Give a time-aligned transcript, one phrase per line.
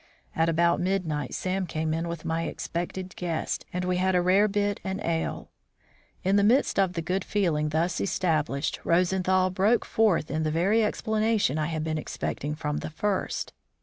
[0.35, 4.79] At about midnight Sam came in with my expected guest, and we had a rarebit
[4.83, 5.51] and ale.
[6.23, 10.83] In the midst of the good feeling thus established, Rosenthal broke forth in the very
[10.83, 13.53] explanation I had been expecting from the first.